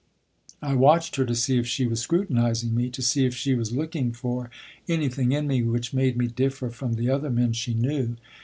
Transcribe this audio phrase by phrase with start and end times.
[0.63, 3.71] I watched her to see if she was scrutinizing me, to see if she was
[3.71, 4.49] looking for
[4.89, 8.15] anything in me which made me differ from the other men she knew.